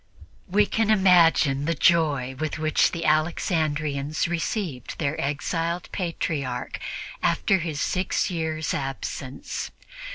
We 0.49 0.65
can 0.65 0.89
imagine 0.89 1.65
the 1.65 1.75
joy 1.75 2.33
with 2.39 2.57
which 2.57 2.91
the 2.91 3.05
Alexandrians 3.05 4.27
received 4.27 4.97
their 4.97 5.21
exiled 5.23 5.89
Patriarch 5.91 6.79
after 7.21 7.59
his 7.59 7.79
six 7.79 8.31
years' 8.31 8.73
absence. 8.73 9.69